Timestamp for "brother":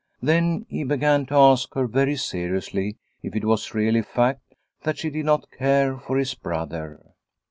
6.33-7.11